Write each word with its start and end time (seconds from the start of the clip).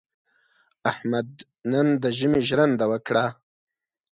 احمد 0.91 1.29
نن 1.71 1.87
د 2.01 2.03
ژمي 2.17 2.41
ژرنده 2.47 2.85
وکړه. 2.91 3.25